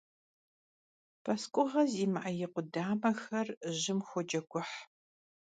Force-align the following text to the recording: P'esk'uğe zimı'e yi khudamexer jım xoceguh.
P'esk'uğe 1.23 1.83
zimı'e 1.93 2.31
yi 2.39 2.47
khudamexer 2.53 3.47
jım 3.81 3.99
xoceguh. 4.09 4.71